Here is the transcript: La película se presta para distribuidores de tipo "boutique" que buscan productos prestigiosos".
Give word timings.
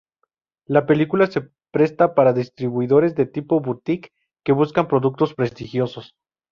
La 0.65 0.87
película 0.87 1.27
se 1.27 1.47
presta 1.71 2.15
para 2.15 2.33
distribuidores 2.33 3.13
de 3.13 3.27
tipo 3.27 3.59
"boutique" 3.59 4.09
que 4.43 4.51
buscan 4.51 4.87
productos 4.87 5.35
prestigiosos". 5.35 6.15